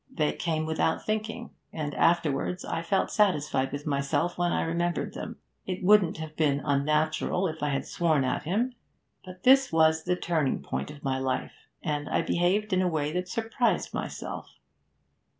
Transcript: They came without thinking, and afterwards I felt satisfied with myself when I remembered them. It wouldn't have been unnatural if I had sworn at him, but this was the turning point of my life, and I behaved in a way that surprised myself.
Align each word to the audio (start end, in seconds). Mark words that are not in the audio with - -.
They 0.09 0.33
came 0.33 0.65
without 0.65 1.05
thinking, 1.05 1.51
and 1.71 1.93
afterwards 1.93 2.65
I 2.65 2.81
felt 2.81 3.11
satisfied 3.11 3.71
with 3.71 3.85
myself 3.85 4.35
when 4.35 4.51
I 4.51 4.63
remembered 4.63 5.13
them. 5.13 5.37
It 5.67 5.83
wouldn't 5.83 6.17
have 6.17 6.35
been 6.35 6.59
unnatural 6.59 7.47
if 7.47 7.61
I 7.61 7.69
had 7.69 7.85
sworn 7.85 8.23
at 8.23 8.41
him, 8.41 8.73
but 9.23 9.43
this 9.43 9.71
was 9.71 10.05
the 10.05 10.15
turning 10.15 10.63
point 10.63 10.89
of 10.89 11.03
my 11.03 11.19
life, 11.19 11.53
and 11.83 12.09
I 12.09 12.23
behaved 12.23 12.73
in 12.73 12.81
a 12.81 12.87
way 12.87 13.11
that 13.11 13.27
surprised 13.29 13.93
myself. 13.93 14.49